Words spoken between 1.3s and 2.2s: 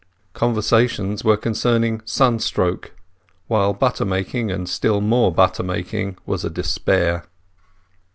concerning